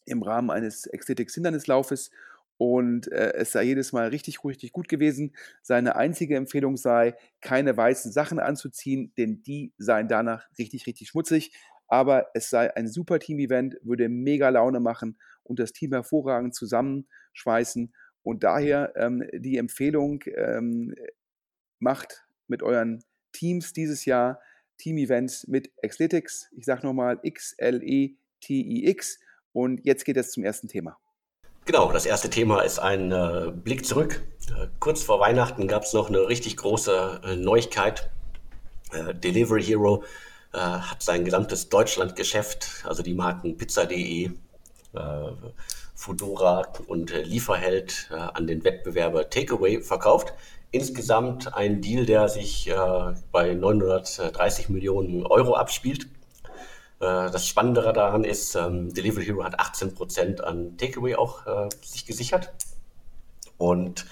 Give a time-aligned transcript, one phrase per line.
[0.05, 2.11] im Rahmen eines Xletics-Hindernislaufes
[2.57, 5.35] und äh, es sei jedes Mal richtig, richtig gut gewesen.
[5.63, 11.53] Seine einzige Empfehlung sei, keine weißen Sachen anzuziehen, denn die seien danach richtig, richtig schmutzig.
[11.87, 17.93] Aber es sei ein super Team-Event, würde mega Laune machen und das Team hervorragend zusammenschweißen.
[18.23, 20.93] Und daher ähm, die Empfehlung, ähm,
[21.81, 24.39] macht mit euren Teams dieses Jahr
[24.77, 26.49] Team-Events mit Xletics.
[26.55, 29.19] Ich sage nochmal X-L-E-T-I-X.
[29.53, 30.97] Und jetzt geht es zum ersten Thema.
[31.65, 34.23] Genau, das erste Thema ist ein äh, Blick zurück.
[34.49, 38.09] Äh, kurz vor Weihnachten gab es noch eine richtig große äh, Neuigkeit.
[38.91, 40.03] Äh, Delivery Hero
[40.53, 44.31] äh, hat sein gesamtes Deutschlandgeschäft, also die Marken pizza.de,
[45.95, 50.33] Fudora und äh, Lieferheld äh, an den Wettbewerber Takeaway verkauft.
[50.71, 52.71] Insgesamt ein Deal, der sich
[53.33, 56.07] bei 930 Millionen Euro abspielt.
[56.97, 61.41] Das Spannendere daran ist, ähm, Delivery Hero hat 18 Prozent an Takeaway auch
[61.81, 62.53] sich gesichert.
[63.57, 64.05] Und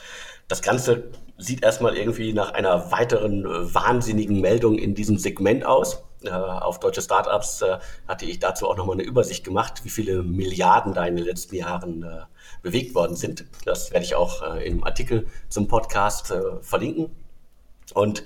[0.49, 6.08] das Ganze sieht erstmal irgendwie nach einer weiteren wahnsinnigen Meldung in diesem Segment aus äh,
[6.27, 10.93] auf deutsche Startups äh, hatte ich dazu auch nochmal eine Übersicht gemacht, wie viele Milliarden
[10.93, 12.21] da in den letzten Jahren äh,
[12.61, 13.45] bewegt worden sind.
[13.65, 17.09] Das werde ich auch äh, im Artikel zum Podcast äh, verlinken.
[17.93, 18.23] Und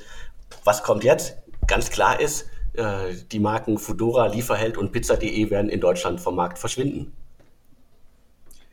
[0.63, 1.37] was kommt jetzt?
[1.67, 6.57] Ganz klar ist, äh, die Marken Fudora, Lieferheld und Pizza.de werden in Deutschland vom Markt
[6.57, 7.13] verschwinden.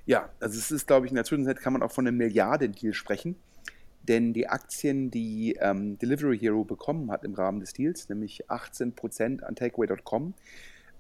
[0.07, 2.95] Ja, also es ist, glaube ich, in der Zwischenzeit kann man auch von einem Milliarden-Deal
[2.95, 3.37] sprechen.
[4.11, 9.45] Denn die Aktien, die ähm, Delivery Hero bekommen hat im Rahmen des Deals, nämlich 18%
[9.45, 10.35] an Takeaway.com,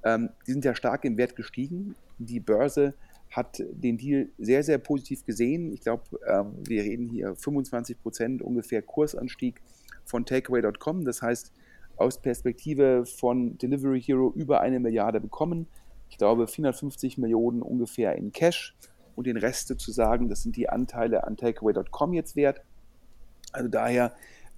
[0.04, 1.96] ähm, die sind ja stark im Wert gestiegen.
[2.18, 2.94] Die Börse
[3.32, 5.72] hat den Deal sehr, sehr positiv gesehen.
[5.72, 9.60] Ich glaube, ähm, wir reden hier 25% ungefähr Kursanstieg
[10.04, 11.04] von Takeaway.com.
[11.04, 11.52] Das heißt,
[11.96, 15.66] aus Perspektive von Delivery Hero über eine Milliarde bekommen.
[16.10, 18.76] Ich glaube, 450 Millionen ungefähr in Cash
[19.16, 22.62] und den Rest sozusagen, das sind die Anteile an Takeaway.com jetzt wert.
[23.52, 24.12] Also daher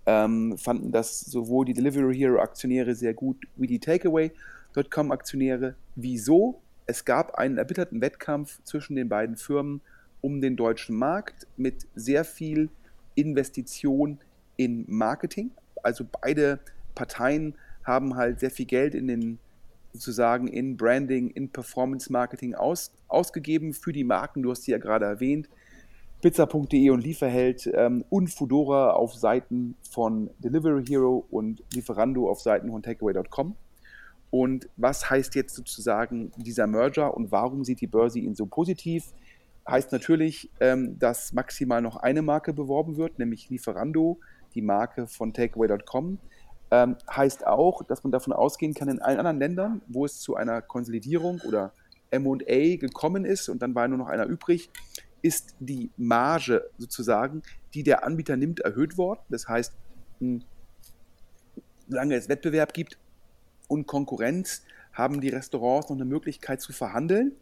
[0.07, 5.75] ähm, fanden das sowohl die Delivery Hero Aktionäre sehr gut wie die Takeaway.com Aktionäre.
[5.95, 6.61] Wieso?
[6.87, 9.81] Es gab einen erbitterten Wettkampf zwischen den beiden Firmen
[10.21, 12.69] um den deutschen Markt mit sehr viel
[13.15, 14.19] Investition
[14.57, 15.51] in Marketing.
[15.83, 16.61] Also beide
[16.95, 17.55] Parteien
[17.85, 19.39] haben halt sehr viel Geld in den
[19.93, 24.43] sozusagen in Branding, in Performance Marketing aus, ausgegeben für die Marken.
[24.43, 25.49] Du hast sie ja gerade erwähnt.
[26.23, 32.71] Pizza.de und Lieferheld ähm, und Fudora auf Seiten von Delivery Hero und Lieferando auf Seiten
[32.71, 33.57] von Takeaway.com.
[34.31, 39.13] Und was heißt jetzt sozusagen dieser Merger und warum sieht die Börse ihn so positiv?
[39.69, 44.21] Heißt natürlich, ähm, dass maximal noch eine Marke beworben wird, nämlich Lieferando,
[44.55, 46.19] die Marke von Takeaway.com.
[46.71, 50.37] Ähm, heißt auch, dass man davon ausgehen kann, in allen anderen Ländern, wo es zu
[50.37, 51.73] einer Konsolidierung oder
[52.13, 54.71] MA gekommen ist und dann war nur noch einer übrig,
[55.23, 57.43] ist die Marge sozusagen,
[57.75, 59.21] die der Anbieter nimmt, erhöht worden.
[59.29, 59.73] Das heißt,
[61.89, 62.99] solange es Wettbewerb gibt
[63.69, 67.33] und Konkurrenz, haben die Restaurants noch eine Möglichkeit zu verhandeln.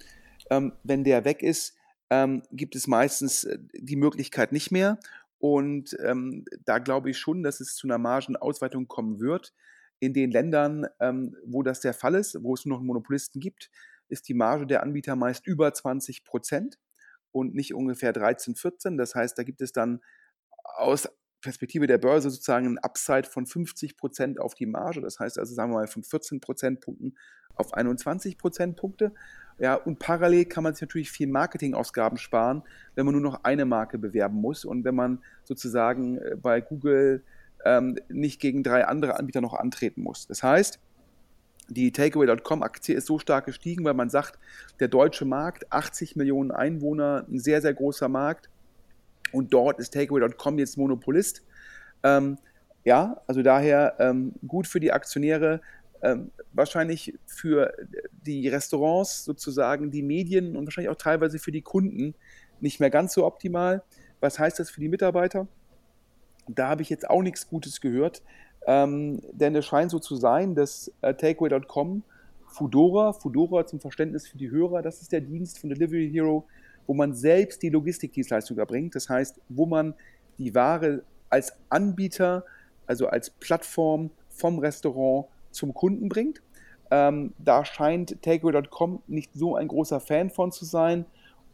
[0.50, 1.74] Ähm, wenn der weg ist,
[2.10, 4.98] ähm, gibt es meistens äh, die Möglichkeit nicht mehr.
[5.38, 9.52] Und ähm, da glaube ich schon, dass es zu einer Margenausweitung kommen wird.
[9.98, 13.70] In den Ländern, ähm, wo das der Fall ist, wo es nur noch Monopolisten gibt,
[14.08, 16.78] ist die Marge der Anbieter meist über 20 Prozent
[17.32, 18.96] und nicht ungefähr 13, 14.
[18.96, 20.00] Das heißt, da gibt es dann
[20.62, 21.08] aus
[21.40, 25.00] Perspektive der Börse sozusagen ein Upside von 50 Prozent auf die Marge.
[25.00, 27.16] Das heißt also, sagen wir mal, von 14 Prozentpunkten
[27.54, 29.12] auf 21 Prozentpunkte.
[29.58, 32.62] Ja, und parallel kann man sich natürlich viel Marketingausgaben sparen,
[32.94, 37.24] wenn man nur noch eine Marke bewerben muss und wenn man sozusagen äh, bei Google
[37.64, 40.26] ähm, nicht gegen drei andere Anbieter noch antreten muss.
[40.26, 40.80] Das heißt,
[41.70, 44.38] die Takeaway.com-Aktie ist so stark gestiegen, weil man sagt,
[44.80, 48.50] der deutsche Markt, 80 Millionen Einwohner, ein sehr, sehr großer Markt.
[49.32, 51.44] Und dort ist Takeaway.com jetzt Monopolist.
[52.02, 52.38] Ähm,
[52.84, 55.60] ja, also daher ähm, gut für die Aktionäre,
[56.02, 57.72] ähm, wahrscheinlich für
[58.26, 62.14] die Restaurants sozusagen, die Medien und wahrscheinlich auch teilweise für die Kunden
[62.60, 63.82] nicht mehr ganz so optimal.
[64.20, 65.46] Was heißt das für die Mitarbeiter?
[66.48, 68.22] Da habe ich jetzt auch nichts Gutes gehört,
[68.66, 72.02] ähm, denn es scheint so zu sein, dass äh, Takeaway.com
[72.46, 76.44] Fudora, Fudora zum Verständnis für die Hörer, das ist der Dienst von Delivery Hero,
[76.86, 78.94] wo man selbst die Logistikdienstleistung erbringt.
[78.96, 79.94] Das heißt, wo man
[80.38, 82.44] die Ware als Anbieter,
[82.86, 86.42] also als Plattform vom Restaurant zum Kunden bringt.
[86.90, 91.04] Ähm, da scheint Takeaway.com nicht so ein großer Fan von zu sein.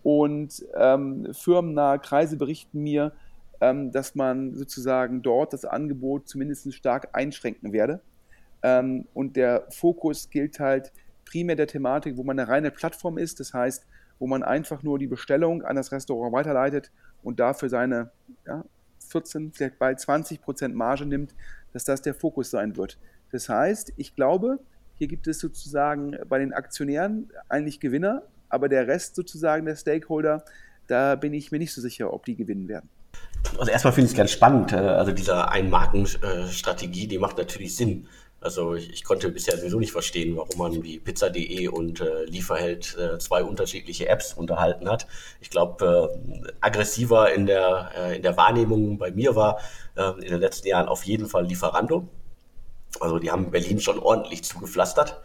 [0.02, 3.12] Und ähm, firmennahe Kreise berichten mir,
[3.60, 8.00] ähm, dass man sozusagen dort das Angebot zumindest stark einschränken werde.
[8.62, 10.92] Ähm, und der Fokus gilt halt
[11.24, 13.86] primär der Thematik, wo man eine reine Plattform ist, das heißt,
[14.18, 16.90] wo man einfach nur die Bestellung an das Restaurant weiterleitet
[17.22, 18.10] und dafür seine
[18.46, 18.64] ja,
[19.08, 21.34] 14, vielleicht bald 20 Prozent Marge nimmt,
[21.72, 22.98] dass das der Fokus sein wird.
[23.32, 24.58] Das heißt, ich glaube,
[24.94, 30.44] hier gibt es sozusagen bei den Aktionären eigentlich Gewinner, aber der Rest sozusagen der Stakeholder,
[30.86, 32.88] da bin ich mir nicht so sicher, ob die gewinnen werden.
[33.58, 34.72] Also erstmal finde ich es ganz spannend.
[34.72, 38.08] Äh, also diese Einmarkenstrategie, die macht natürlich Sinn.
[38.40, 42.96] Also ich, ich, konnte bisher sowieso nicht verstehen, warum man wie Pizza.de und äh, Lieferheld
[42.96, 45.06] äh, zwei unterschiedliche Apps unterhalten hat.
[45.40, 49.58] Ich glaube, äh, aggressiver in der, äh, in der Wahrnehmung bei mir war
[49.96, 52.08] äh, in den letzten Jahren auf jeden Fall Lieferando.
[53.00, 55.20] Also die haben Berlin schon ordentlich zugepflastert.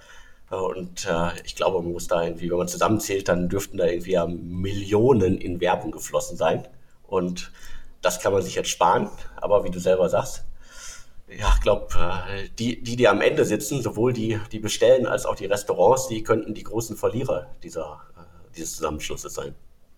[0.49, 4.11] Und äh, ich glaube, man muss da irgendwie, wenn man zusammenzählt, dann dürften da irgendwie
[4.11, 6.67] ja Millionen in Werbung geflossen sein.
[7.03, 7.51] Und
[8.01, 9.09] das kann man sich jetzt sparen.
[9.37, 10.43] Aber wie du selber sagst,
[11.27, 15.25] ja, ich glaube, äh, die, die, die am Ende sitzen, sowohl die, die bestellen als
[15.25, 19.55] auch die Restaurants, die könnten die großen Verlierer dieser, äh, dieses Zusammenschlusses sein.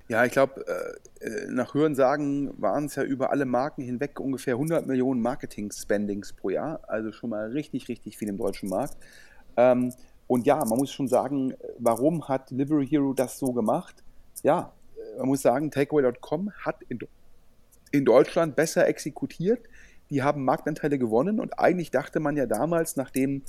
[0.09, 4.85] Ja, ich glaube, äh, nach Hörensagen waren es ja über alle Marken hinweg ungefähr 100
[4.85, 6.81] Millionen Marketing-Spendings pro Jahr.
[6.87, 8.97] Also schon mal richtig, richtig viel im deutschen Markt.
[9.57, 9.93] Ähm,
[10.27, 14.03] und ja, man muss schon sagen, warum hat Delivery Hero das so gemacht?
[14.43, 14.73] Ja,
[15.17, 16.99] man muss sagen, Takeaway.com hat in,
[17.93, 19.69] in Deutschland besser exekutiert
[20.13, 23.41] die haben Marktanteile gewonnen und eigentlich dachte man ja damals, nachdem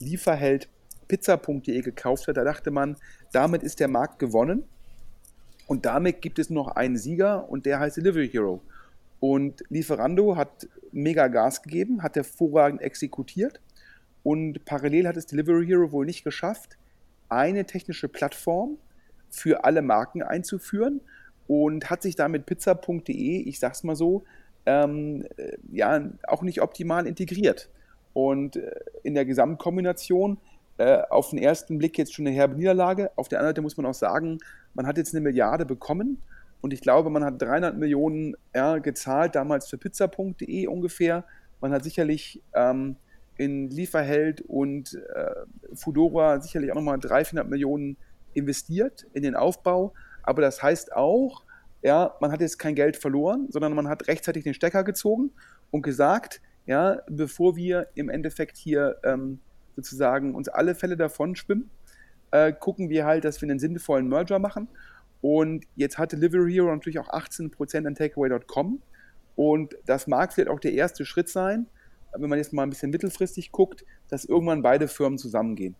[0.00, 0.68] Lieferheld
[1.06, 2.96] pizza.de gekauft hat, da dachte man,
[3.30, 4.64] damit ist der Markt gewonnen
[5.68, 8.60] und damit gibt es noch einen Sieger und der heißt Delivery Hero.
[9.20, 13.60] Und Lieferando hat mega Gas gegeben, hat hervorragend exekutiert
[14.24, 16.76] und parallel hat es Delivery Hero wohl nicht geschafft,
[17.28, 18.78] eine technische Plattform
[19.28, 21.02] für alle Marken einzuführen
[21.50, 24.22] und hat sich damit pizza.de, ich sag's mal so,
[24.66, 27.68] ähm, äh, ja, auch nicht optimal integriert.
[28.12, 28.70] Und äh,
[29.02, 30.38] in der Gesamtkombination
[30.78, 33.10] äh, auf den ersten Blick jetzt schon eine herbe Niederlage.
[33.16, 34.38] Auf der anderen Seite muss man auch sagen,
[34.74, 36.22] man hat jetzt eine Milliarde bekommen
[36.60, 41.24] und ich glaube, man hat 300 Millionen ja, gezahlt, damals für pizza.de ungefähr.
[41.60, 42.94] Man hat sicherlich ähm,
[43.38, 45.34] in Lieferheld und äh,
[45.74, 47.96] Fudora sicherlich auch nochmal 300, 400 Millionen
[48.34, 49.94] investiert in den Aufbau.
[50.30, 51.42] Aber das heißt auch,
[51.82, 55.32] ja, man hat jetzt kein Geld verloren, sondern man hat rechtzeitig den Stecker gezogen
[55.72, 59.40] und gesagt, ja, bevor wir im Endeffekt hier ähm,
[59.74, 61.68] sozusagen uns alle Fälle davon schwimmen,
[62.30, 64.68] äh, gucken wir halt, dass wir einen sinnvollen Merger machen.
[65.20, 68.80] Und jetzt hat Delivery Hero natürlich auch 18% an Takeaway.com.
[69.34, 71.66] Und das mag vielleicht auch der erste Schritt sein,
[72.16, 75.74] wenn man jetzt mal ein bisschen mittelfristig guckt, dass irgendwann beide Firmen zusammengehen.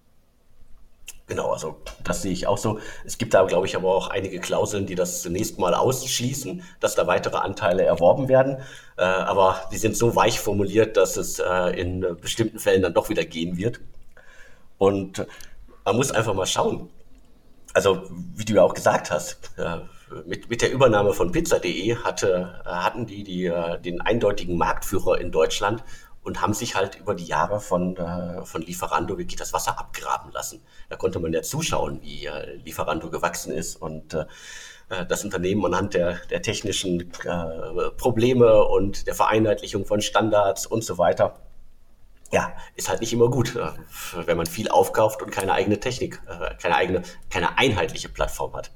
[1.31, 2.81] Genau, also das sehe ich auch so.
[3.05, 6.97] Es gibt da, glaube ich, aber auch einige Klauseln, die das zunächst mal ausschließen, dass
[6.97, 8.57] da weitere Anteile erworben werden.
[8.99, 13.11] Äh, aber die sind so weich formuliert, dass es äh, in bestimmten Fällen dann doch
[13.11, 13.81] wieder gehen wird.
[14.77, 15.25] Und
[15.85, 16.91] man muss einfach mal schauen.
[17.75, 18.03] Also,
[18.35, 19.77] wie du ja auch gesagt hast, äh,
[20.27, 25.31] mit, mit der Übernahme von pizza.de hatte, hatten die, die äh, den eindeutigen Marktführer in
[25.31, 25.85] Deutschland
[26.23, 30.33] und haben sich halt über die Jahre von, äh, von Lieferando wirklich das Wasser abgraben
[30.33, 30.63] lassen.
[30.89, 34.27] Da konnte man ja zuschauen, wie äh, Lieferando gewachsen ist und äh,
[34.91, 40.85] äh, das Unternehmen anhand der, der technischen äh, Probleme und der Vereinheitlichung von Standards und
[40.85, 41.41] so weiter.
[42.33, 43.71] Ja, ist halt nicht immer gut, äh,
[44.27, 48.71] wenn man viel aufkauft und keine eigene Technik, äh, keine eigene, keine einheitliche Plattform hat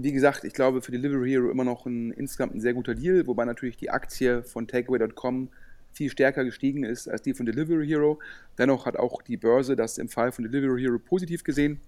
[0.00, 3.26] wie gesagt, ich glaube für Delivery Hero immer noch ein insgesamt ein sehr guter Deal,
[3.26, 5.50] wobei natürlich die Aktie von Takeaway.com
[5.98, 8.20] viel stärker gestiegen ist als die von Delivery Hero.
[8.56, 11.80] Dennoch hat auch die Börse das im Fall von Delivery Hero positiv gesehen.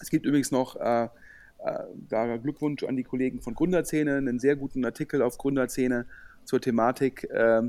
[0.00, 1.08] Es gibt übrigens noch, äh, äh,
[2.08, 6.06] da Glückwunsch an die Kollegen von Gründerzähne, einen sehr guten Artikel auf Gründerzähne
[6.44, 7.62] zur Thematik, äh,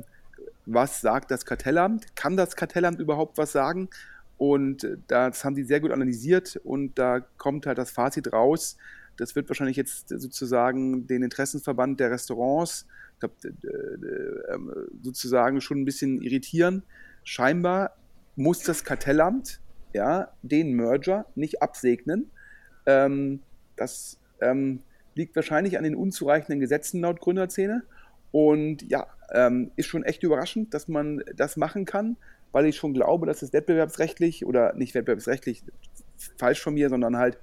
[0.66, 2.16] was sagt das Kartellamt?
[2.16, 3.90] Kann das Kartellamt überhaupt was sagen?
[4.38, 8.78] Und das haben die sehr gut analysiert und da kommt halt das Fazit raus.
[9.20, 12.88] Das wird wahrscheinlich jetzt sozusagen den Interessenverband der Restaurants
[13.20, 16.84] glaub, ähm, sozusagen schon ein bisschen irritieren.
[17.24, 17.96] Scheinbar
[18.36, 19.60] muss das Kartellamt
[19.94, 22.32] ja, den Merger nicht absegnen.
[22.86, 23.42] Ähm,
[23.76, 24.82] das ähm,
[25.16, 27.84] liegt wahrscheinlich an den unzureichenden Gesetzen laut Gründerzähne.
[28.32, 32.18] Und ja, ähm, ist schon echt überraschend, dass man das machen kann,
[32.52, 35.64] weil ich schon glaube, dass es wettbewerbsrechtlich oder nicht wettbewerbsrechtlich
[36.38, 37.38] falsch von mir, sondern halt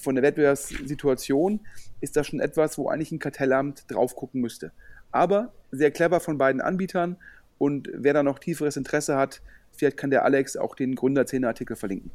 [0.00, 1.60] von der Wettbewerbssituation
[2.00, 4.72] ist das schon etwas, wo eigentlich ein Kartellamt drauf gucken müsste.
[5.12, 7.16] Aber sehr clever von beiden Anbietern
[7.58, 9.42] und wer da noch tieferes Interesse hat,
[9.72, 12.10] vielleicht kann der Alex auch den Gründerzähne-Artikel verlinken.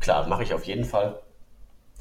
[0.00, 1.20] Klar, mache ich auf jeden Fall.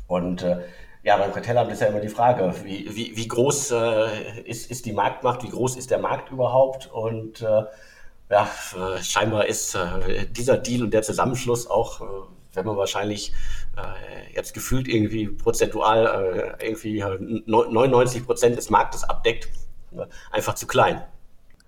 [0.07, 0.59] Und äh,
[1.03, 4.85] ja, beim Kartellamt ist ja immer die Frage, wie, wie, wie groß äh, ist, ist
[4.85, 6.87] die Marktmacht, wie groß ist der Markt überhaupt?
[6.91, 7.63] Und äh,
[8.29, 12.05] ja, äh, scheinbar ist äh, dieser Deal und der Zusammenschluss auch, äh,
[12.57, 13.33] wenn man wahrscheinlich
[14.33, 17.03] jetzt gefühlt irgendwie prozentual irgendwie
[17.45, 19.49] 99 Prozent des Marktes abdeckt,
[20.31, 21.03] einfach zu klein.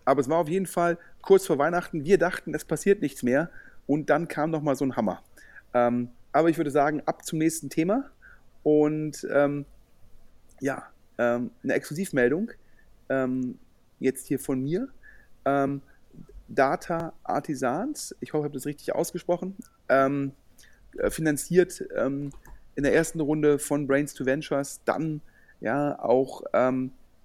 [0.05, 2.03] Aber es war auf jeden Fall kurz vor Weihnachten.
[2.03, 3.51] Wir dachten, es passiert nichts mehr.
[3.85, 5.21] Und dann kam noch mal so ein Hammer.
[5.73, 8.09] Ähm, aber ich würde sagen, ab zum nächsten Thema.
[8.63, 9.65] Und ähm,
[10.59, 10.83] ja,
[11.17, 12.51] ähm, eine Exklusivmeldung.
[13.09, 13.59] Ähm,
[13.99, 14.89] jetzt hier von mir.
[15.45, 15.81] Ähm,
[16.47, 19.55] Data Artisans, ich hoffe, ich habe das richtig ausgesprochen,
[20.97, 25.21] ähm, äh, finanziert in der ersten Runde von Brains to Ventures, dann
[25.59, 26.43] ja auch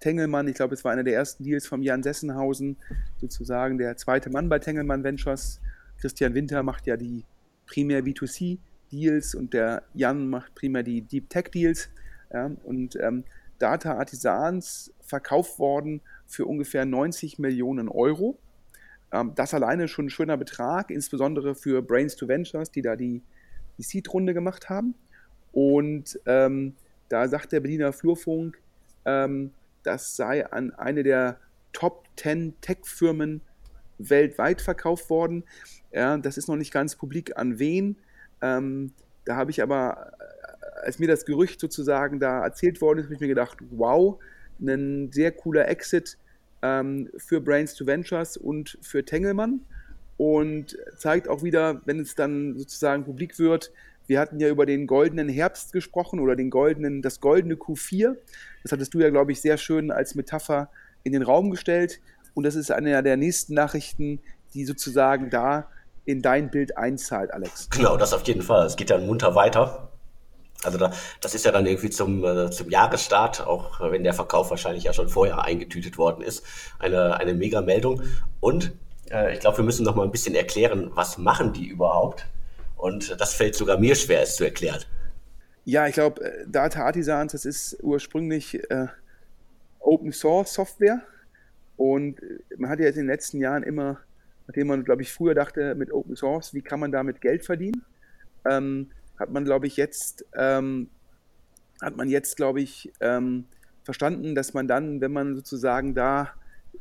[0.05, 2.77] Tengelmann, ich glaube, es war einer der ersten Deals von Jan Sessenhausen,
[3.17, 5.61] sozusagen der zweite Mann bei Tengelmann Ventures.
[5.99, 7.25] Christian Winter macht ja die
[7.67, 11.89] primär B2C-Deals und der Jan macht primär die Deep Tech-Deals.
[12.31, 13.25] Ja, und ähm,
[13.59, 18.37] Data Artisans verkauft worden für ungefähr 90 Millionen Euro.
[19.11, 23.23] Ähm, das alleine schon ein schöner Betrag, insbesondere für Brains to Ventures, die da die,
[23.79, 24.95] die Seed-Runde gemacht haben.
[25.53, 26.75] Und ähm,
[27.09, 28.59] da sagt der Berliner Flurfunk,
[29.05, 29.53] ähm,
[29.83, 31.39] das sei an eine der
[31.73, 33.41] Top 10 Tech-Firmen
[33.99, 35.45] weltweit verkauft worden.
[35.93, 37.97] Ja, das ist noch nicht ganz publik an wen.
[38.43, 38.93] Ähm,
[39.25, 43.15] da habe ich aber, äh, als mir das Gerücht sozusagen da erzählt worden ist, habe
[43.15, 44.19] ich mir gedacht, wow,
[44.61, 46.19] ein sehr cooler Exit
[46.63, 49.61] ähm, für Brains to Ventures und für Tengelmann
[50.17, 53.73] und zeigt auch wieder, wenn es dann sozusagen publik wird,
[54.07, 58.17] wir hatten ja über den goldenen Herbst gesprochen oder den goldenen, das goldene Q4.
[58.63, 60.69] Das hattest du ja, glaube ich, sehr schön als Metapher
[61.05, 62.01] in den Raum gestellt.
[62.35, 64.21] Und das ist eine der nächsten Nachrichten,
[64.53, 65.69] die sozusagen da
[66.05, 67.71] in dein Bild einzahlt, Alex.
[67.71, 68.67] Genau, das auf jeden Fall.
[68.67, 69.91] Es geht dann munter weiter.
[70.65, 74.51] Also da, das ist ja dann irgendwie zum, äh, zum Jahresstart, auch wenn der Verkauf
[74.51, 76.45] wahrscheinlich ja schon vorher eingetütet worden ist,
[76.79, 78.03] eine, eine Mega-Meldung.
[78.41, 78.73] Und
[79.11, 82.27] äh, ich glaube, wir müssen noch mal ein bisschen erklären, was machen die überhaupt?
[82.77, 84.83] Und das fällt sogar mir schwer, es zu erklären.
[85.65, 88.89] Ja, ich glaube, äh, Data Artisans, das ist ursprünglich äh,
[89.81, 91.03] Open Source Software.
[91.77, 94.01] Und äh, man hat ja jetzt in den letzten Jahren immer,
[94.47, 97.83] nachdem man, glaube ich, früher dachte, mit Open Source, wie kann man damit Geld verdienen,
[98.49, 100.91] ähm, hat man, glaube ich, jetzt, ähm,
[101.81, 103.47] hat man jetzt, glaube ich, ähm,
[103.85, 106.35] verstanden, dass man dann, wenn man sozusagen da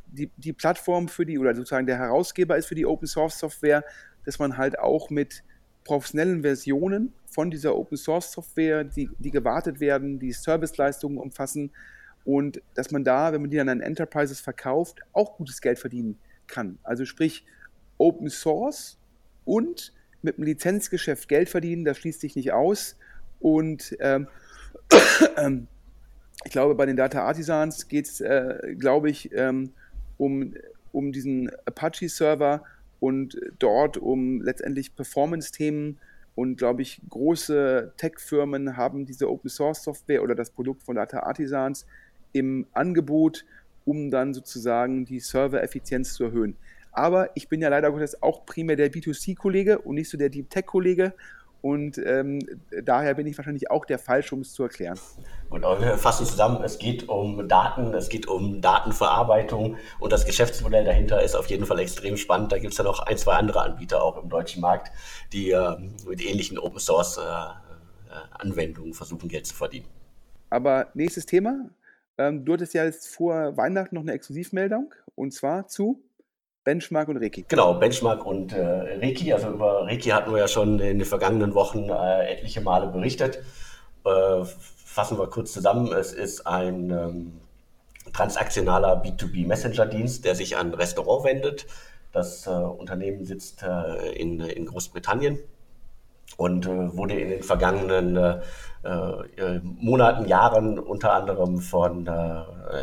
[0.06, 3.84] die, die Plattform für die, oder sozusagen der Herausgeber ist für die Open Source Software,
[4.24, 5.42] dass man halt auch mit
[5.84, 11.70] professionellen Versionen von dieser Open Source Software, die, die gewartet werden, die Serviceleistungen umfassen
[12.24, 16.18] und dass man da, wenn man die dann an Enterprises verkauft, auch gutes Geld verdienen
[16.46, 16.78] kann.
[16.82, 17.44] Also sprich
[17.98, 18.98] Open Source
[19.44, 22.96] und mit dem Lizenzgeschäft Geld verdienen, das schließt sich nicht aus.
[23.40, 24.26] Und ähm,
[26.44, 29.74] ich glaube, bei den Data Artisans geht es, äh, glaube ich, ähm,
[30.18, 30.54] um,
[30.92, 32.62] um diesen Apache-Server
[33.00, 35.98] und dort um letztendlich Performance-Themen
[36.34, 41.86] und glaube ich, große Tech-Firmen haben diese Open-Source-Software oder das Produkt von Data Artisans
[42.32, 43.44] im Angebot,
[43.84, 46.56] um dann sozusagen die Server-Effizienz zu erhöhen.
[46.90, 50.50] Aber ich bin ja leider Gottes auch primär der B2C-Kollege und nicht so der Deep
[50.50, 51.12] Tech-Kollege.
[51.64, 52.40] Und ähm,
[52.82, 55.00] daher bin ich wahrscheinlich auch der Falsche, um es zu erklären.
[55.48, 60.84] Und wir fassen zusammen, es geht um Daten, es geht um Datenverarbeitung und das Geschäftsmodell
[60.84, 62.52] dahinter ist auf jeden Fall extrem spannend.
[62.52, 64.92] Da gibt es ja noch ein, zwei andere Anbieter auch im deutschen Markt,
[65.32, 67.54] die äh, mit ähnlichen Open Source äh, äh,
[68.32, 69.86] Anwendungen versuchen, Geld zu verdienen.
[70.50, 71.70] Aber nächstes Thema.
[72.18, 76.02] Ähm, du hattest ja jetzt vor Weihnachten noch eine Exklusivmeldung und zwar zu
[76.64, 77.44] Benchmark und Reiki.
[77.46, 79.32] Genau, Benchmark und äh, Reiki.
[79.32, 83.40] Also über Reiki hatten wir ja schon in den vergangenen Wochen äh, etliche Male berichtet.
[84.04, 85.92] Äh, fassen wir kurz zusammen.
[85.92, 87.40] Es ist ein ähm,
[88.14, 91.66] transaktionaler B2B Messenger-Dienst, der sich an Restaurant wendet.
[92.12, 95.38] Das äh, Unternehmen sitzt äh, in, in Großbritannien
[96.38, 98.40] und äh, wurde in den vergangenen
[99.62, 102.04] Monaten, Jahren unter anderem von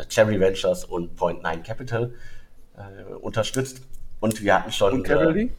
[0.08, 2.41] Cherry Ventures und Point Nine Capital äh,
[3.20, 3.82] unterstützt.
[4.20, 4.92] Und wir hatten schon.
[4.92, 5.44] Und Cavalry?
[5.44, 5.50] Äh,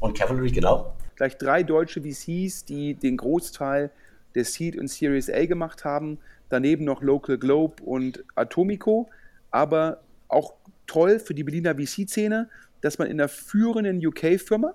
[0.00, 0.94] und Cavalry, genau.
[1.16, 3.90] Gleich drei deutsche VCs, die den Großteil
[4.34, 6.18] der Seed und Series A gemacht haben.
[6.50, 9.08] Daneben noch Local Globe und Atomico.
[9.50, 10.52] Aber auch
[10.86, 12.48] toll für die Berliner VC-Szene,
[12.82, 14.74] dass man in der führenden UK-Firma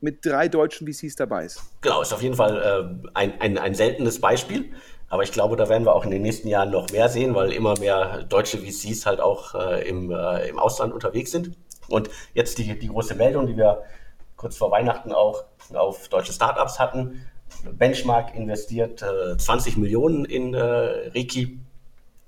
[0.00, 1.60] mit drei deutschen VCs dabei ist.
[1.80, 4.66] Genau, ist auf jeden Fall äh, ein, ein, ein seltenes Beispiel.
[5.08, 7.52] Aber ich glaube, da werden wir auch in den nächsten Jahren noch mehr sehen, weil
[7.52, 11.56] immer mehr deutsche VCs halt auch äh, im, äh, im Ausland unterwegs sind.
[11.88, 13.82] Und jetzt die, die große Meldung, die wir
[14.36, 17.26] kurz vor Weihnachten auch auf deutsche Startups hatten.
[17.72, 21.58] Benchmark investiert äh, 20 Millionen in äh, Reiki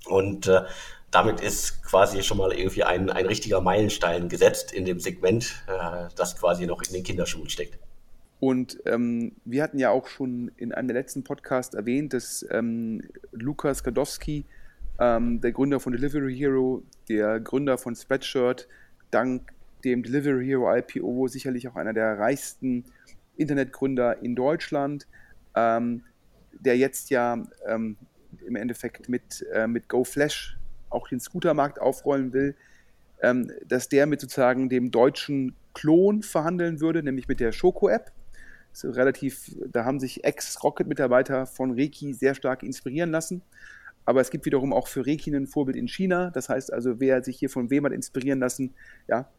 [0.05, 0.63] und äh,
[1.11, 6.07] damit ist quasi schon mal irgendwie ein, ein richtiger Meilenstein gesetzt in dem Segment, äh,
[6.15, 7.77] das quasi noch in den Kinderschuhen steckt.
[8.41, 13.03] Und ähm, wir hatten ja auch schon in einem der letzten Podcasts erwähnt, dass ähm,
[13.31, 14.45] Lukas Gadowski,
[14.99, 18.67] ähm, der Gründer von Delivery Hero, der Gründer von Spreadshirt,
[19.11, 22.83] dank dem Delivery Hero IPO sicherlich auch einer der reichsten
[23.37, 25.05] Internetgründer in Deutschland,
[25.55, 26.01] ähm,
[26.51, 27.95] der jetzt ja ähm,
[28.43, 30.57] im Endeffekt mit, äh, mit GoFlash
[30.89, 32.55] auch den Scootermarkt aufrollen will,
[33.21, 38.11] ähm, dass der mit sozusagen dem deutschen Klon verhandeln würde, nämlich mit der Schoko-App
[38.83, 43.41] relativ, da haben sich Ex-Rocket-Mitarbeiter von Reiki sehr stark inspirieren lassen.
[44.05, 46.31] Aber es gibt wiederum auch für Reiki ein Vorbild in China.
[46.31, 48.73] Das heißt also, wer sich hier von wem hat inspirieren lassen,
[49.07, 49.29] ja,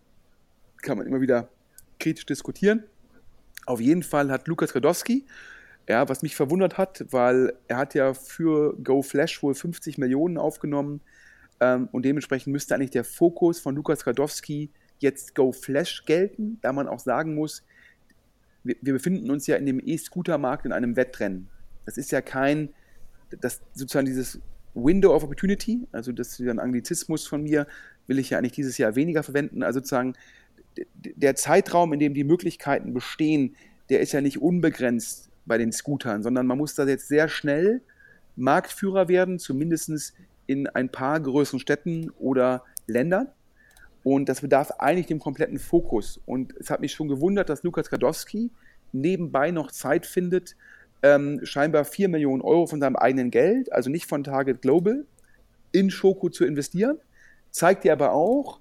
[0.83, 1.49] kann man immer wieder
[1.99, 2.85] kritisch diskutieren.
[3.67, 5.25] Auf jeden Fall hat Lukas Radowski,
[5.89, 11.01] ja, was mich verwundert hat, weil er hat ja für GoFlash wohl 50 Millionen aufgenommen
[11.61, 16.89] ähm, und dementsprechend müsste eigentlich der Fokus von Lukas Radowski jetzt GoFlash gelten, da man
[16.89, 17.65] auch sagen muss,
[18.65, 21.49] wir, wir befinden uns ja in dem E-Scooter-Markt in einem Wettrennen.
[21.85, 22.71] Das ist ja kein,
[23.41, 24.41] das sozusagen dieses
[24.75, 27.67] Window of Opportunity, also das ist ein Anglizismus von mir,
[28.07, 29.63] will ich ja eigentlich dieses Jahr weniger verwenden.
[29.63, 30.15] Also sozusagen
[30.95, 33.57] der Zeitraum, in dem die Möglichkeiten bestehen,
[33.91, 37.83] der ist ja nicht unbegrenzt bei den Scootern, sondern man muss da jetzt sehr schnell
[38.37, 40.15] Marktführer werden, zumindest
[40.47, 43.29] in ein paar größeren Städten oder Ländern.
[44.05, 46.21] Und das bedarf eigentlich dem kompletten Fokus.
[46.27, 48.51] Und es hat mich schon gewundert, dass Lukas Gadowski
[48.93, 50.57] nebenbei noch Zeit findet,
[51.03, 55.05] ähm, scheinbar 4 Millionen Euro von seinem eigenen Geld, also nicht von Target Global,
[55.73, 56.99] in Schoko zu investieren.
[57.51, 58.61] Zeigt dir aber auch,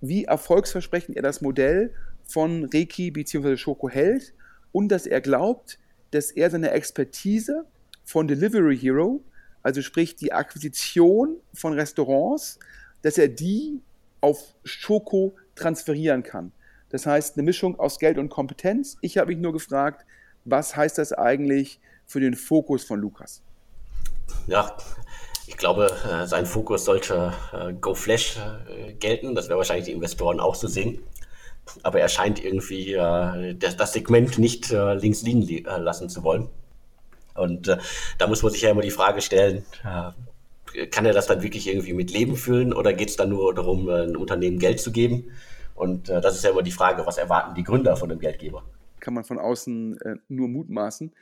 [0.00, 1.92] wie erfolgsversprechend er das Modell
[2.24, 3.56] von Reiki bzw.
[3.56, 4.34] Schoko hält
[4.72, 5.78] und dass er glaubt,
[6.10, 7.66] dass er seine Expertise
[8.04, 9.22] von Delivery Hero,
[9.62, 12.58] also sprich die Akquisition von Restaurants,
[13.02, 13.80] dass er die
[14.20, 16.52] auf Schoko transferieren kann.
[16.90, 18.96] Das heißt, eine Mischung aus Geld und Kompetenz.
[19.00, 20.04] Ich habe mich nur gefragt,
[20.44, 23.42] was heißt das eigentlich für den Fokus von Lukas?
[24.46, 24.76] Ja,
[25.46, 29.34] ich glaube, äh, sein Fokus sollte äh, GoFlash äh, gelten.
[29.34, 31.02] Das wäre wahrscheinlich die Investoren auch so sehen.
[31.82, 36.48] Aber er scheint irgendwie das Segment nicht links liegen lassen zu wollen.
[37.34, 37.68] Und
[38.18, 39.64] da muss man sich ja immer die Frage stellen,
[40.90, 43.88] kann er das dann wirklich irgendwie mit Leben füllen oder geht es dann nur darum,
[43.88, 45.30] äh, ein Unternehmen Geld zu geben?
[45.74, 48.62] Und äh, das ist ja immer die Frage, was erwarten die Gründer von dem Geldgeber?
[49.00, 51.12] Kann man von außen äh, nur mutmaßen.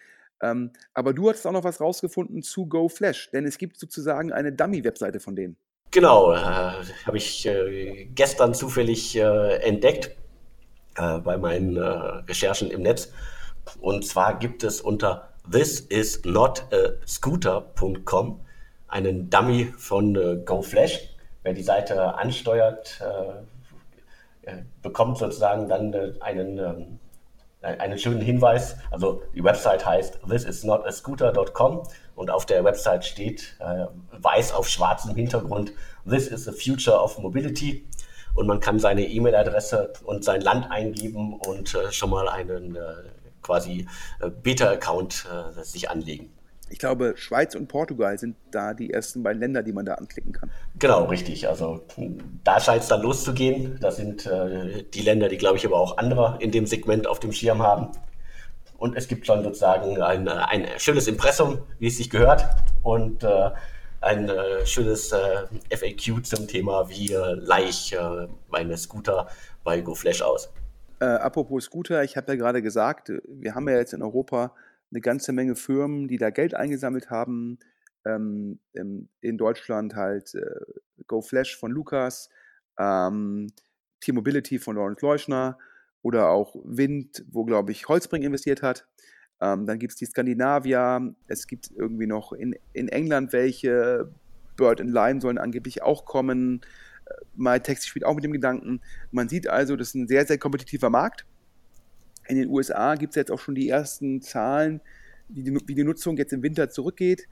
[0.43, 4.53] Ähm, aber du hattest auch noch was rausgefunden zu GoFlash, denn es gibt sozusagen eine
[4.53, 5.57] Dummy-Webseite von denen.
[5.91, 10.17] Genau, äh, habe ich äh, gestern zufällig äh, entdeckt
[10.95, 13.13] bei meinen Recherchen im Netz.
[13.81, 18.41] Und zwar gibt es unter thisisnotascooter.com
[18.89, 21.11] einen Dummy von äh, GoFlash.
[21.43, 26.99] Wer die Seite ansteuert, äh, äh bekommt sozusagen dann äh, einen, ähm,
[27.61, 28.77] einen schönen Hinweis.
[28.91, 31.83] Also die Website heißt thisisnotascooter.com
[32.17, 35.73] und auf der Website steht äh, weiß auf schwarzem Hintergrund
[36.09, 37.87] This is the future of mobility
[38.35, 42.79] und man kann seine E-Mail-Adresse und sein Land eingeben und äh, schon mal einen
[43.43, 43.87] quasi
[44.43, 45.27] Beta-Account
[45.63, 46.38] sich anlegen.
[46.71, 50.33] Ich glaube, Schweiz und Portugal sind da die ersten beiden Länder, die man da anklicken
[50.33, 50.51] kann.
[50.79, 51.49] Genau, richtig.
[51.49, 51.83] Also
[52.45, 53.79] da scheint es dann loszugehen.
[53.81, 57.21] Das sind äh, die Länder, die, glaube ich, aber auch andere in dem Segment auf
[57.21, 57.93] dem Schirm haben.
[58.77, 62.47] Und es gibt schon sozusagen ein, ein schönes Impressum, wie es sich gehört.
[62.83, 63.51] Und äh,
[64.01, 69.29] ein äh, schönes äh, FAQ zum Thema, wie äh, leih äh, meine Scooter
[69.65, 70.53] bei GoFlash aus.
[71.01, 74.53] Äh, apropos Scooter, ich habe ja gerade gesagt, wir haben ja jetzt in Europa
[74.91, 77.59] eine ganze Menge Firmen, die da Geld eingesammelt haben.
[78.05, 80.61] Ähm, in Deutschland halt äh,
[81.07, 82.31] GoFlash von Lukas,
[82.79, 83.49] ähm,
[84.01, 85.59] T-Mobility von Lawrence Leuschner
[86.03, 88.87] oder auch Wind, wo, glaube ich, Holzbring investiert hat.
[89.41, 94.11] Ähm, dann gibt es die Skandinavier, es gibt irgendwie noch in, in England welche,
[94.59, 96.61] Bird and Lime sollen angeblich auch kommen.
[97.07, 98.83] Äh, MyTaxi spielt auch mit dem Gedanken.
[99.11, 101.25] Man sieht also, das ist ein sehr, sehr kompetitiver Markt.
[102.29, 104.81] In den USA gibt es jetzt auch schon die ersten Zahlen,
[105.29, 107.27] wie die, wie die Nutzung jetzt im Winter zurückgeht.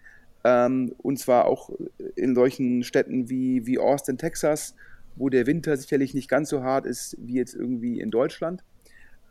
[0.44, 1.70] Ähm, und zwar auch
[2.14, 4.74] in solchen Städten wie, wie Austin, Texas,
[5.16, 8.62] wo der Winter sicherlich nicht ganz so hart ist wie jetzt irgendwie in Deutschland.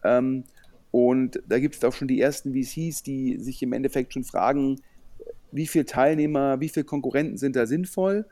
[0.03, 0.43] Ähm,
[0.91, 4.79] und da gibt es auch schon die ersten VCs, die sich im Endeffekt schon fragen,
[5.51, 8.25] wie viele Teilnehmer, wie viele Konkurrenten sind da sinnvoll.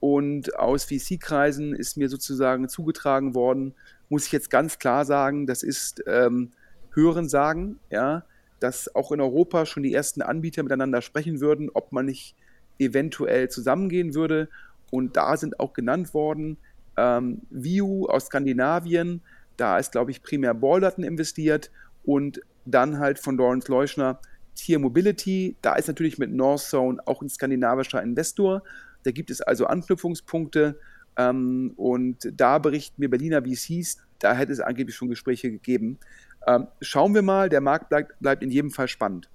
[0.00, 3.74] Und aus VC-Kreisen ist mir sozusagen zugetragen worden,
[4.08, 6.50] muss ich jetzt ganz klar sagen, das ist ähm,
[6.92, 8.24] Hören sagen, ja,
[8.58, 12.36] dass auch in Europa schon die ersten Anbieter miteinander sprechen würden, ob man nicht
[12.78, 14.48] eventuell zusammengehen würde.
[14.90, 16.58] Und da sind auch genannt worden
[16.96, 19.22] ähm, Viu aus Skandinavien,
[19.56, 21.70] da ist, glaube ich, primär Balderton investiert
[22.04, 24.20] und dann halt von Lawrence Leuschner
[24.54, 25.56] Tier Mobility.
[25.62, 28.62] Da ist natürlich mit Northzone auch ein skandinavischer Investor.
[29.02, 30.78] Da gibt es also Anknüpfungspunkte.
[31.16, 35.98] Ähm, und da berichten mir Berliner VCs, da hätte es angeblich schon Gespräche gegeben.
[36.46, 39.28] Ähm, schauen wir mal, der Markt bleibt, bleibt in jedem Fall spannend.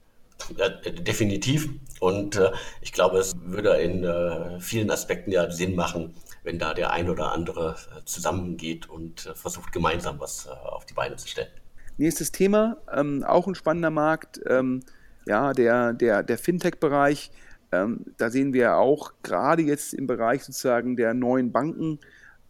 [0.58, 1.70] Ja, definitiv.
[2.00, 6.14] Und äh, ich glaube, es würde in äh, vielen Aspekten ja Sinn machen,
[6.44, 10.86] wenn da der ein oder andere äh, zusammengeht und äh, versucht, gemeinsam was äh, auf
[10.86, 11.50] die Beine zu stellen.
[11.98, 14.82] Nächstes Thema, ähm, auch ein spannender Markt, ähm,
[15.26, 17.32] ja, der, der, der Fintech-Bereich.
[17.72, 22.00] Ähm, da sehen wir auch gerade jetzt im Bereich sozusagen der neuen Banken,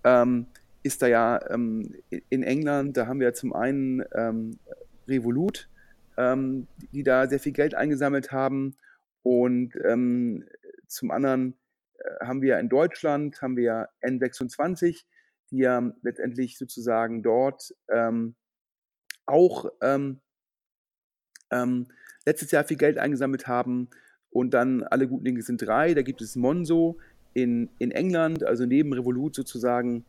[0.03, 0.47] ähm,
[0.85, 1.95] ist da ja ähm,
[2.29, 4.59] in England, da haben wir zum einen ähm,
[5.07, 5.67] Revolut,
[6.15, 8.77] ähm, die da sehr viel Geld eingesammelt haben.
[9.23, 10.45] Und ähm,
[10.85, 11.55] zum anderen
[11.97, 15.05] äh, haben wir in Deutschland, haben wir N26,
[15.49, 18.35] die ja letztendlich sozusagen dort ähm,
[19.25, 20.21] auch ähm,
[22.27, 23.89] letztes Jahr viel Geld eingesammelt haben.
[24.29, 25.95] Und dann alle guten Dinge sind drei.
[25.95, 26.99] Da gibt es Monzo
[27.33, 30.05] in, in England, also neben Revolut sozusagen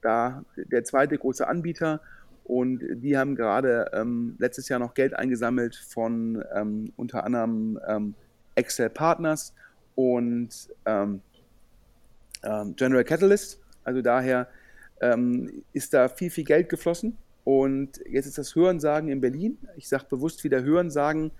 [0.00, 2.00] da der zweite große Anbieter
[2.46, 8.14] und die haben gerade ähm, letztes Jahr noch Geld eingesammelt von ähm, unter anderem ähm,
[8.54, 9.52] Excel Partners
[9.96, 10.50] und
[10.84, 11.22] ähm,
[12.44, 13.60] ähm, General Catalyst.
[13.82, 14.48] Also daher
[15.00, 17.18] ähm, ist da viel, viel Geld geflossen.
[17.42, 19.58] Und jetzt ist das Hörensagen in Berlin.
[19.76, 21.32] Ich sage bewusst wieder Hörensagen,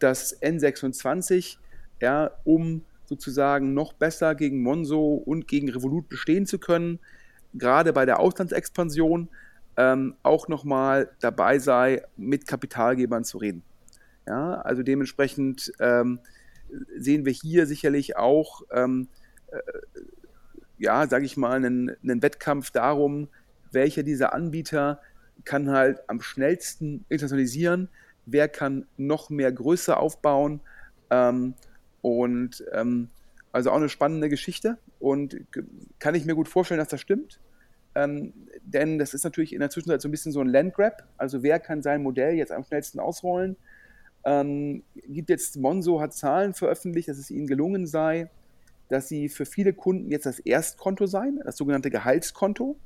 [0.00, 1.58] dass N26,
[2.00, 7.00] ja, um sozusagen noch besser gegen Monzo und gegen Revolut bestehen zu können,
[7.52, 9.28] gerade bei der Auslandsexpansion
[9.76, 13.64] ähm, auch nochmal dabei sei, mit Kapitalgebern zu reden.
[14.28, 16.20] Ja, also dementsprechend ähm,
[16.96, 19.08] sehen wir hier sicherlich auch, ähm,
[19.48, 19.58] äh,
[20.78, 23.28] ja, sage ich mal, einen, einen, Wettkampf darum,
[23.72, 25.00] welcher dieser Anbieter
[25.44, 27.88] kann halt am schnellsten internationalisieren,
[28.24, 30.60] wer kann noch mehr Größe aufbauen
[31.10, 31.54] ähm,
[32.02, 33.08] und ähm,
[33.52, 35.36] also auch eine spannende Geschichte und
[35.98, 37.40] kann ich mir gut vorstellen, dass das stimmt.
[37.94, 38.32] Ähm,
[38.62, 41.08] denn das ist natürlich in der Zwischenzeit so ein bisschen so ein Landgrab.
[41.16, 43.56] Also wer kann sein Modell jetzt am schnellsten ausrollen?
[44.24, 48.30] Ähm, gibt jetzt, Monzo hat Zahlen veröffentlicht, dass es ihnen gelungen sei,
[48.88, 52.76] dass sie für viele Kunden jetzt das Erstkonto seien, das sogenannte Gehaltskonto.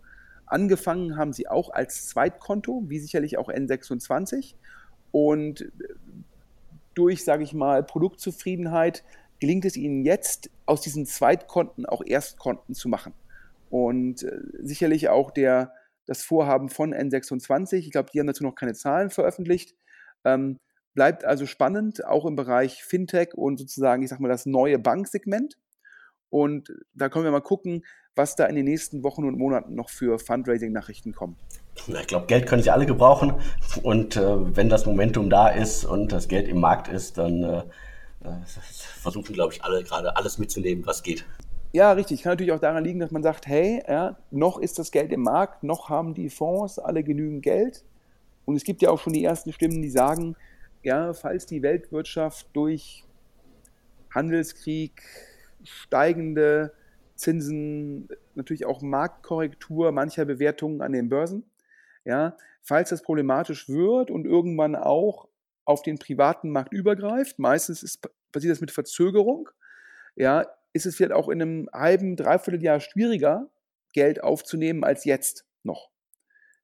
[0.46, 4.54] Angefangen haben sie auch als Zweitkonto, wie sicherlich auch N26.
[5.10, 5.70] Und
[6.94, 9.04] durch, sage ich mal, Produktzufriedenheit
[9.40, 13.12] gelingt es ihnen jetzt, aus diesen Zweitkonten auch Erstkonten zu machen.
[13.70, 15.72] Und äh, sicherlich auch der,
[16.06, 19.74] das Vorhaben von N26, ich glaube, die haben dazu noch keine Zahlen veröffentlicht,
[20.24, 20.58] ähm,
[20.94, 25.56] bleibt also spannend, auch im Bereich Fintech und sozusagen, ich sage mal, das neue Banksegment.
[26.30, 29.90] Und da können wir mal gucken, was da in den nächsten Wochen und Monaten noch
[29.90, 31.36] für Fundraising-Nachrichten kommen.
[31.86, 33.34] Ich glaube, Geld können sie alle gebrauchen.
[33.82, 37.58] Und äh, wenn das Momentum da ist und das Geld im Markt ist, dann äh,
[38.24, 38.36] äh
[39.00, 41.26] versuchen, glaube ich, alle gerade alles mitzunehmen, was geht.
[41.72, 42.22] Ja, richtig.
[42.22, 45.22] Kann natürlich auch daran liegen, dass man sagt, hey, ja, noch ist das Geld im
[45.22, 47.84] Markt, noch haben die Fonds alle genügend Geld.
[48.44, 50.36] Und es gibt ja auch schon die ersten Stimmen, die sagen,
[50.84, 53.04] ja, falls die Weltwirtschaft durch
[54.14, 55.02] Handelskrieg,
[55.64, 56.72] steigende
[57.16, 61.44] Zinsen, natürlich auch Marktkorrektur mancher Bewertungen an den Börsen,
[62.04, 65.28] ja, falls das problematisch wird und irgendwann auch
[65.64, 69.48] auf den privaten Markt übergreift, meistens ist, passiert das mit Verzögerung,
[70.16, 73.48] ja, ist es vielleicht auch in einem halben, dreiviertel Jahr schwieriger,
[73.92, 75.90] Geld aufzunehmen als jetzt noch.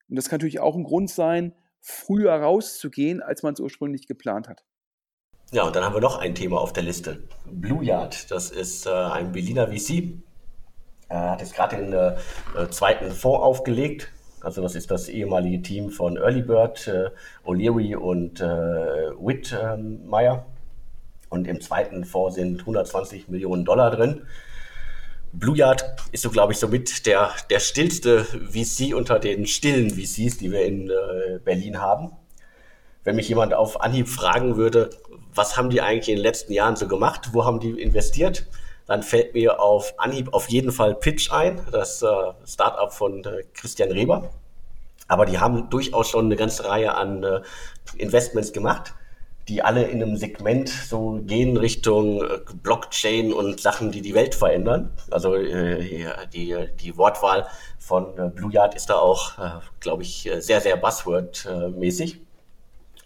[0.08, 4.48] Und das kann natürlich auch ein Grund sein, früher rauszugehen, als man es ursprünglich geplant
[4.48, 4.64] hat.
[5.52, 7.22] Ja, und dann haben wir noch ein Thema auf der Liste.
[7.46, 10.22] Blue Yard, das ist äh, ein Berliner VC.
[11.08, 14.12] Er hat jetzt gerade den äh, zweiten Fonds aufgelegt.
[14.40, 17.10] Also das ist das ehemalige Team von Early Bird, äh,
[17.44, 20.44] O'Leary und äh, Whitmire.
[21.28, 24.22] Und im zweiten Fonds sind 120 Millionen Dollar drin.
[25.32, 30.38] Blue Yard ist so, glaube ich, somit der, der stillste VC unter den stillen VCs,
[30.38, 32.12] die wir in äh, Berlin haben.
[33.04, 34.90] Wenn mich jemand auf Anhieb fragen würde,
[35.34, 38.46] was haben die eigentlich in den letzten Jahren so gemacht, wo haben die investiert,
[38.90, 42.06] dann fällt mir auf Anhieb auf jeden Fall Pitch ein, das äh,
[42.44, 44.30] Startup von äh, Christian Reber.
[45.06, 47.40] Aber die haben durchaus schon eine ganze Reihe an äh,
[47.98, 48.92] Investments gemacht
[49.48, 54.34] die alle in einem Segment so gehen Richtung äh, Blockchain und Sachen, die die Welt
[54.34, 54.92] verändern.
[55.10, 57.46] Also äh, die, die Wortwahl
[57.78, 59.32] von äh, Blue Yard ist da auch,
[59.80, 62.20] glaube ich, sehr, sehr Buzzword-mäßig.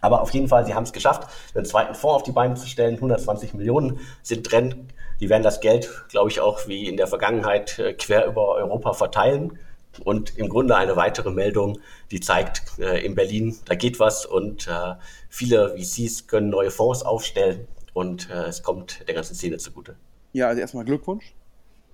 [0.01, 2.67] Aber auf jeden Fall, sie haben es geschafft, einen zweiten Fonds auf die Beine zu
[2.67, 2.95] stellen.
[2.95, 4.87] 120 Millionen sind drin.
[5.19, 9.57] Die werden das Geld, glaube ich, auch wie in der Vergangenheit quer über Europa verteilen
[10.03, 11.79] und im Grunde eine weitere Meldung,
[12.11, 14.95] die zeigt, äh, in Berlin, da geht was und äh,
[15.29, 19.95] viele VCs können neue Fonds aufstellen und äh, es kommt der ganzen Szene zugute.
[20.33, 21.33] Ja, also erstmal Glückwunsch.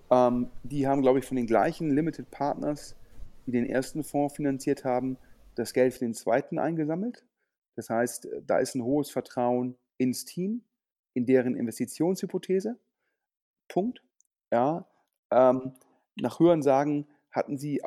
[0.10, 2.96] Ähm, die haben, glaube ich, von den gleichen Limited Partners,
[3.46, 5.18] die den ersten Fonds finanziert haben,
[5.56, 7.24] das Geld für den zweiten eingesammelt.
[7.76, 10.64] Das heißt, da ist ein hohes Vertrauen ins Team,
[11.14, 12.78] in deren Investitionshypothese.
[13.72, 14.04] Punkt.
[14.52, 14.86] Ja,
[15.32, 15.74] ähm,
[16.16, 17.82] nach Hörensagen hatten sie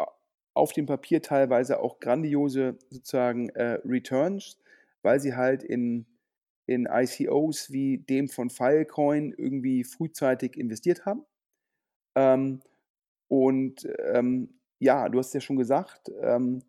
[0.54, 4.58] auf dem Papier teilweise auch grandiose sozusagen äh, Returns,
[5.02, 6.06] weil sie halt in,
[6.66, 11.24] in ICOs wie dem von Filecoin irgendwie frühzeitig investiert haben.
[12.16, 12.62] Ähm,
[13.28, 16.62] und ähm, ja, du hast ja schon gesagt, ähm,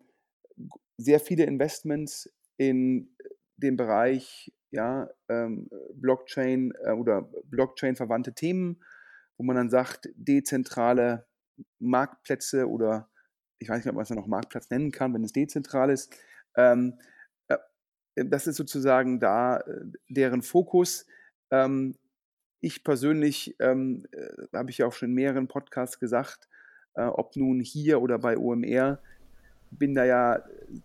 [0.98, 3.14] sehr viele Investments in
[3.56, 8.82] dem Bereich ja, ähm, Blockchain äh, oder Blockchain-verwandte Themen,
[9.36, 11.26] wo man dann sagt, dezentrale
[11.78, 13.08] Marktplätze oder
[13.58, 16.14] ich weiß nicht, ob man es noch Marktplatz nennen kann, wenn es dezentral ist.
[16.56, 16.98] Ähm,
[17.48, 17.56] äh,
[18.14, 21.06] das ist sozusagen da äh, deren Fokus.
[21.50, 21.96] Ähm,
[22.60, 26.48] ich persönlich, ähm, äh, habe ich ja auch schon in mehreren Podcasts gesagt,
[26.94, 28.98] äh, ob nun hier oder bei OMR,
[29.70, 30.42] bin da ja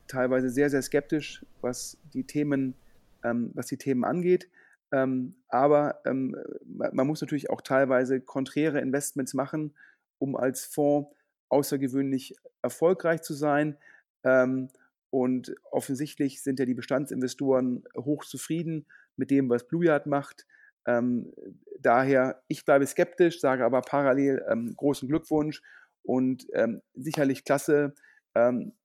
[0.07, 2.75] teilweise sehr, sehr skeptisch, was die Themen,
[3.23, 4.49] ähm, was die Themen angeht.
[4.91, 9.73] Ähm, aber ähm, man muss natürlich auch teilweise konträre Investments machen
[10.21, 11.13] um als Fonds
[11.49, 13.77] außergewöhnlich erfolgreich zu sein.
[14.23, 14.69] Ähm,
[15.09, 18.85] und offensichtlich sind ja die Bestandsinvestoren hochzufrieden
[19.17, 20.45] mit dem, was Blue Yard macht.
[20.85, 21.33] Ähm,
[21.79, 25.61] daher, ich bleibe skeptisch, sage aber parallel ähm, großen Glückwunsch
[26.03, 27.93] und ähm, sicherlich klasse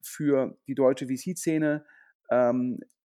[0.03, 1.85] für die deutsche VC-Szene,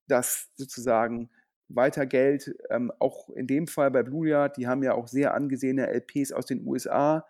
[0.07, 1.29] dass sozusagen
[1.75, 5.33] weiter Geld, ähm, auch in dem Fall bei Blue Yard, die haben ja auch sehr
[5.33, 7.25] angesehene LPs aus den USA,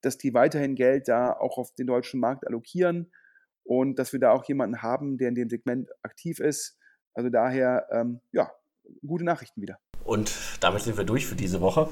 [0.00, 3.12] dass die weiterhin Geld da auch auf den deutschen Markt allokieren
[3.64, 6.78] und dass wir da auch jemanden haben, der in dem Segment aktiv ist.
[7.14, 8.50] Also daher, ähm, ja,
[9.06, 9.78] gute Nachrichten wieder.
[10.04, 11.88] Und damit sind wir durch für diese Woche.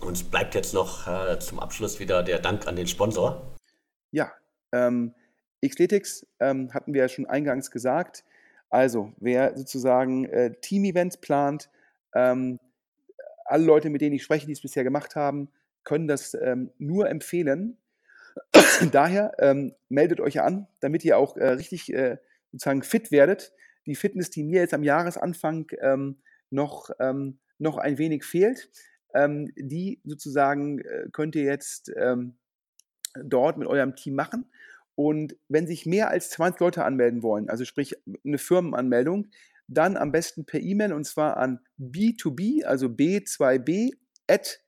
[0.00, 3.42] Uns bleibt jetzt noch äh, zum Abschluss wieder der Dank an den Sponsor.
[4.10, 4.32] Ja,
[4.72, 5.14] ähm,
[5.66, 8.24] Xletics ähm, hatten wir ja schon eingangs gesagt.
[8.70, 11.70] Also, wer sozusagen äh, Team-Events plant,
[12.14, 12.58] ähm,
[13.44, 15.48] alle Leute, mit denen ich spreche, die es bisher gemacht haben,
[15.84, 17.78] können das ähm, nur empfehlen.
[18.92, 22.18] Daher ähm, meldet euch an, damit ihr auch äh, richtig äh,
[22.52, 23.52] sozusagen fit werdet.
[23.86, 26.18] Die Fitness, die mir jetzt am Jahresanfang ähm,
[26.50, 28.70] noch, ähm, noch ein wenig fehlt,
[29.14, 31.90] ähm, die sozusagen äh, könnt ihr jetzt
[33.24, 34.44] dort mit eurem Team machen.
[34.98, 39.28] Und wenn sich mehr als 20 Leute anmelden wollen, also sprich eine Firmenanmeldung,
[39.68, 43.92] dann am besten per E-Mail und zwar an b2b, also b2b
[44.26, 44.60] at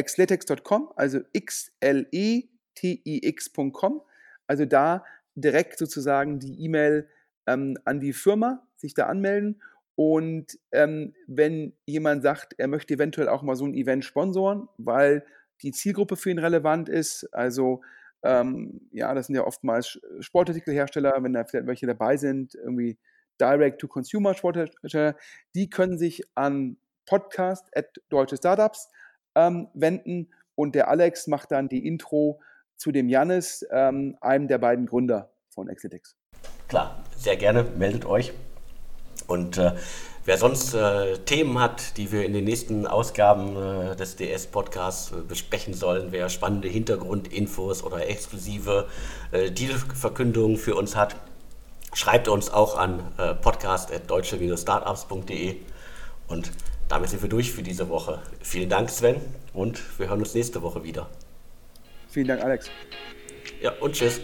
[0.00, 1.62] xletex.com, also x-l-e-t-i-x.com,
[4.46, 7.08] also da direkt sozusagen die E-Mail
[7.48, 9.60] ähm, an die Firma, sich da anmelden.
[9.96, 15.26] Und ähm, wenn jemand sagt, er möchte eventuell auch mal so ein Event sponsoren, weil
[15.62, 17.82] die Zielgruppe für ihn relevant ist, also
[18.22, 22.98] ähm, ja, das sind ja oftmals Sportartikelhersteller, wenn da vielleicht welche dabei sind, irgendwie
[23.40, 25.16] Direct-to-Consumer-Storyteller,
[25.54, 28.90] die können sich an podcast at deutsche Startups
[29.34, 32.40] ähm, wenden und der Alex macht dann die Intro
[32.76, 36.16] zu dem Jannis, ähm, einem der beiden Gründer von Exelix.
[36.68, 38.32] Klar, sehr gerne, meldet euch.
[39.26, 39.72] Und äh,
[40.24, 45.16] wer sonst äh, Themen hat, die wir in den nächsten Ausgaben äh, des DS-Podcasts äh,
[45.26, 48.86] besprechen sollen, wer spannende Hintergrundinfos oder exklusive
[49.32, 51.16] äh, Dealverkündungen für uns hat,
[51.92, 55.56] schreibt uns auch an äh, podcast.deutsche-startups.de
[56.28, 56.52] und
[56.88, 58.20] damit sind wir durch für diese Woche.
[58.42, 59.20] Vielen Dank, Sven,
[59.54, 61.08] und wir hören uns nächste Woche wieder.
[62.08, 62.68] Vielen Dank, Alex.
[63.60, 64.20] Ja, und tschüss.